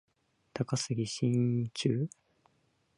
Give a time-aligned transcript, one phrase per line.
[0.55, 2.09] 高杉真宙